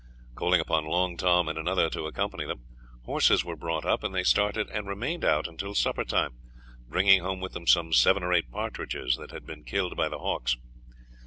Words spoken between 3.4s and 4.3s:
were brought up, and they